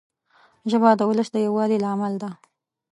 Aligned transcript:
ژبه 0.71 0.89
د 0.99 1.01
ولس 1.09 1.29
د 1.31 1.35
یووالي 1.45 1.77
لامل 1.83 2.13
ده 2.21 2.29